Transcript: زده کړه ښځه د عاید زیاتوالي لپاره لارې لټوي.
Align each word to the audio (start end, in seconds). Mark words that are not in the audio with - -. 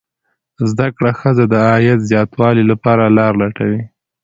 زده 0.69 0.87
کړه 0.97 1.11
ښځه 1.19 1.43
د 1.47 1.53
عاید 1.69 1.99
زیاتوالي 2.09 2.63
لپاره 2.71 3.13
لارې 3.17 3.37
لټوي. 3.41 3.81